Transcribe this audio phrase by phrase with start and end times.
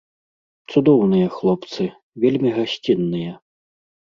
[0.75, 1.83] Цудоўныя хлопцы,
[2.25, 3.31] вельмі гасцінныя.